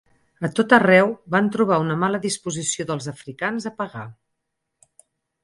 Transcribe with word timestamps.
A 0.47 0.49
tot 0.59 0.71
arreu 0.77 1.11
van 1.35 1.49
trobar 1.55 1.77
una 1.83 1.97
mala 2.05 2.21
disposició 2.23 2.87
dels 2.93 3.11
africans 3.13 3.71
a 3.73 3.75
pagar. 3.83 4.09